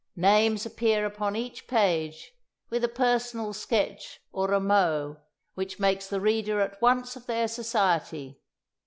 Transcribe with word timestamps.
Names 0.15 0.65
appear 0.65 1.05
upon 1.05 1.35
each 1.35 1.67
page, 1.67 2.33
with 2.71 2.83
a 2.83 2.87
personal 2.87 3.53
sketch 3.53 4.19
or 4.31 4.51
a 4.51 4.59
mot, 4.59 5.17
which 5.53 5.77
makes 5.79 6.07
the 6.07 6.19
reader 6.19 6.59
at 6.59 6.81
once 6.81 7.15
of 7.15 7.27
their 7.27 7.47
society. 7.47 8.41